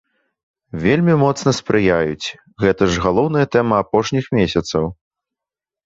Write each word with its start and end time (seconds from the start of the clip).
Вельмі 0.85 1.13
моцна 1.23 1.53
спрыяюць, 1.59 2.27
гэта 2.65 2.83
ж 2.95 3.07
галоўная 3.07 3.45
тэма 3.57 3.75
апошніх 3.87 4.25
месяцаў. 4.41 4.83